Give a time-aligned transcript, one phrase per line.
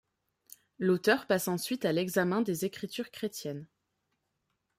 [0.79, 3.67] L'auteur passe ensuite à l'examen des Écritures chrétiennes.